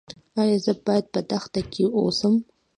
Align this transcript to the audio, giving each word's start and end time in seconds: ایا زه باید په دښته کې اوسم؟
ایا 0.41 0.57
زه 0.65 0.73
باید 0.85 1.05
په 1.13 1.19
دښته 1.29 1.61
کې 1.73 1.83
اوسم؟ 1.99 2.33